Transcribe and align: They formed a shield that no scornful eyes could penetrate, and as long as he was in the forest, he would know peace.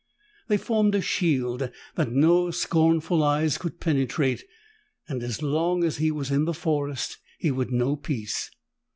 They 0.47 0.57
formed 0.57 0.95
a 0.95 1.01
shield 1.03 1.69
that 1.93 2.11
no 2.11 2.49
scornful 2.49 3.21
eyes 3.23 3.59
could 3.59 3.79
penetrate, 3.79 4.43
and 5.07 5.21
as 5.21 5.43
long 5.43 5.83
as 5.83 5.97
he 5.97 6.09
was 6.09 6.31
in 6.31 6.45
the 6.45 6.55
forest, 6.55 7.19
he 7.37 7.51
would 7.51 7.71
know 7.71 7.95
peace. 7.97 8.49